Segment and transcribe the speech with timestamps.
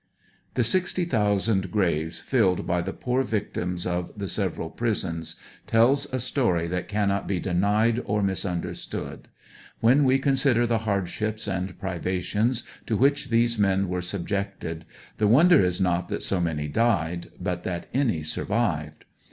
[0.55, 5.35] The sixty thousand graves filled by the poor victims of the several prisons,
[5.67, 9.27] tells a story that cannot be denied or misunderstood.
[9.79, 14.85] When we consider the hardships and privations to which these men were subjected,
[15.19, 19.03] the wonder is not that so many died, but that any sur vived.